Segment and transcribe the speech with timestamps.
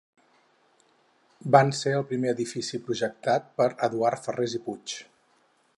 [1.55, 4.97] Van ser el primer edifici projectat per Eduard Ferres i Puig.